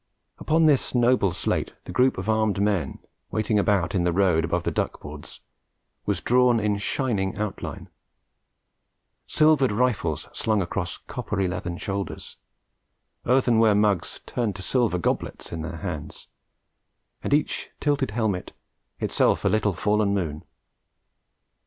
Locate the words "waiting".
3.29-3.59